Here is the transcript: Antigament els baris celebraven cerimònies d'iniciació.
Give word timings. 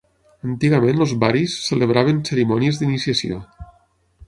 Antigament 0.51 1.03
els 1.05 1.13
baris 1.25 1.59
celebraven 1.67 2.23
cerimònies 2.31 2.81
d'iniciació. 2.83 3.41